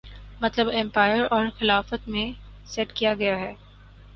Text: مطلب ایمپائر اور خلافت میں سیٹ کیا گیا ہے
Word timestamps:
مطلب 0.41 0.69
ایمپائر 0.69 1.25
اور 1.31 1.45
خلافت 1.59 2.07
میں 2.07 2.25
سیٹ 2.65 2.93
کیا 2.93 3.13
گیا 3.13 3.39
ہے 3.39 3.53